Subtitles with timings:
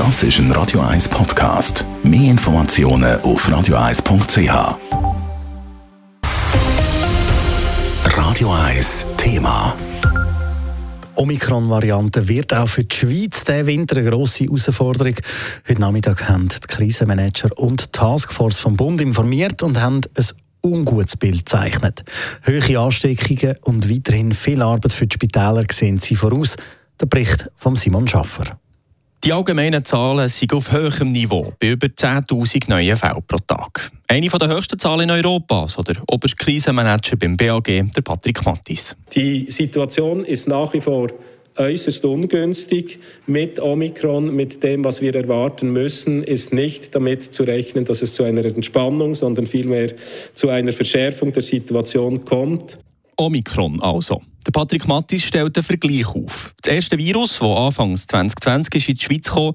[0.00, 1.84] Das ist ein Radio 1 Podcast.
[2.02, 4.78] Mehr Informationen auf radio1.ch.
[8.16, 9.76] Radio 1 Thema.
[11.16, 15.16] Omikron-Variante wird auch für die Schweiz diesen Winter eine grosse Herausforderung.
[15.68, 20.26] Heute Nachmittag haben die Krisenmanager und die Taskforce vom Bund informiert und haben ein
[20.62, 22.04] ungutes Bild zeichnet.
[22.44, 26.56] Höhere Ansteckungen und weiterhin viel Arbeit für die Spitäler sehen sie voraus.
[26.98, 28.58] Der Bericht von Simon Schaffer.
[29.22, 33.90] Die allgemeinen Zahlen sind auf höherem Niveau, bei über 10.000 neuen Fällen pro Tag.
[34.08, 38.96] Eine der höchsten Zahlen in Europa, so der oberste Krisenmanager beim BAG, der Patrick Mattis.
[39.14, 41.08] Die Situation ist nach wie vor
[41.56, 42.98] äußerst ungünstig.
[43.26, 48.14] Mit Omikron, mit dem, was wir erwarten müssen, ist nicht damit zu rechnen, dass es
[48.14, 49.92] zu einer Entspannung, sondern vielmehr
[50.32, 52.78] zu einer Verschärfung der Situation kommt.
[53.20, 54.22] Omikron also.
[54.46, 56.54] Der Patrick Mattis stellt einen Vergleich auf.
[56.62, 59.52] Das erste Virus, das Anfangs 2020 in die Schweiz kam, war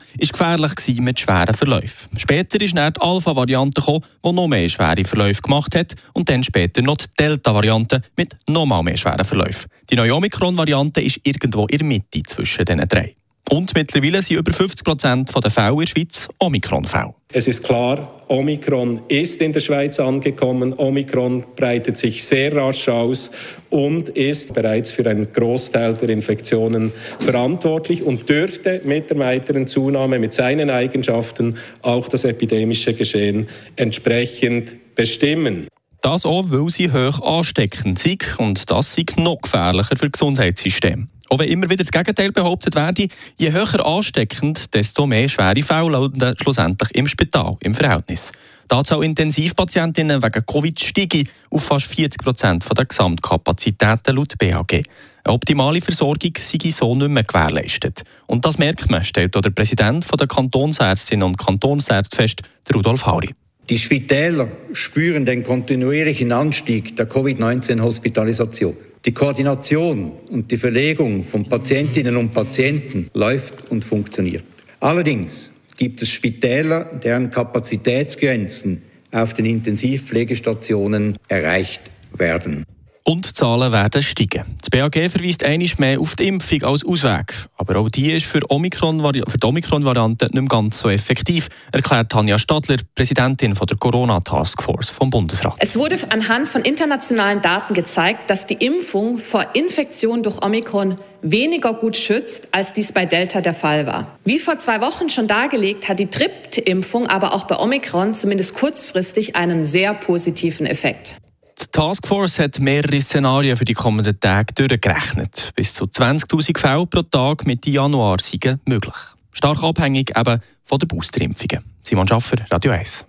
[0.68, 2.16] gefährlich mit schweren Verläufen.
[2.16, 6.84] Später ist dann die Alpha-Variante die noch mehr schwere Verläufe gemacht hat und dann später
[6.84, 9.72] noch die Delta-Variante mit noch mal mehr schweren Verläufen.
[9.90, 13.12] Die neue Omikron-Variante ist irgendwo in der Mitte zwischen diesen drei.
[13.52, 17.14] Und mittlerweile sind über 50 Prozent der Fälle in der Schweiz Omikron-Fälle.
[17.32, 20.74] Es ist klar, Omikron ist in der Schweiz angekommen.
[20.78, 23.30] Omikron breitet sich sehr rasch aus
[23.70, 30.18] und ist bereits für einen Großteil der Infektionen verantwortlich und dürfte mit der weiteren Zunahme
[30.18, 35.68] mit seinen Eigenschaften auch das epidemische Geschehen entsprechend bestimmen.
[36.02, 41.10] Das auch, weil sie hoch ansteckend sind und das ist noch gefährlicher für das Gesundheitssystem.
[41.30, 46.34] Auch wenn immer wieder das Gegenteil behauptet werde, je höher ansteckend, desto mehr schwere Fälle
[46.40, 48.32] schlussendlich im Spital im Verhältnis.
[48.72, 54.84] Die Anzahl Intensivpatientinnen wegen Covid steige auf fast 40 Prozent der Gesamtkapazitäten laut BAG.
[55.24, 58.04] Eine optimale Versorgung sei so nicht mehr gewährleistet.
[58.28, 62.42] Und das merkt man, stellt auch der Präsident der Kantonsärztinnen und Kantonsärzte fest,
[62.74, 63.30] Rudolf Hauri.
[63.70, 68.78] Die Spitäler spüren den kontinuierlichen Anstieg der Covid-19-Hospitalisation.
[69.06, 74.44] Die Koordination und die Verlegung von Patientinnen und Patienten läuft und funktioniert.
[74.80, 81.82] Allerdings gibt es Spitäler, deren Kapazitätsgrenzen auf den Intensivpflegestationen erreicht
[82.18, 82.66] werden
[83.06, 84.44] und die Zahlen werden steigen.
[84.60, 87.34] Das BAG verweist einiges mehr auf die Impfung als Ausweg.
[87.56, 92.12] Aber auch die ist für, Omikron, für die Omikron-Variante nicht mehr ganz so effektiv, erklärt
[92.12, 95.56] Tanja Stadler, Präsidentin von der Corona-Taskforce vom Bundesrat.
[95.60, 101.74] Es wurde anhand von internationalen Daten gezeigt, dass die Impfung vor Infektion durch Omikron weniger
[101.74, 104.18] gut schützt, als dies bei Delta der Fall war.
[104.26, 109.36] Wie vor zwei Wochen schon dargelegt, hat die Trippt-Impfung aber auch bei Omikron zumindest kurzfristig
[109.36, 111.18] einen sehr positiven Effekt.
[111.58, 115.52] Die Taskforce hat mehrere Szenarien für die kommenden Tage durchgerechnet.
[115.56, 118.96] Bis zu 20.000 Fälle pro Tag Mitte Januar sind möglich.
[119.32, 121.64] Stark abhängig eben von den Boosterimpfungen.
[121.82, 123.06] Simon Schaffer, Radio 1.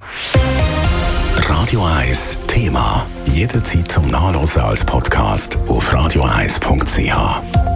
[1.37, 3.07] Radio 1 Thema.
[3.27, 7.76] Jederzeit zum Nachlesen als Podcast auf radio1.ch.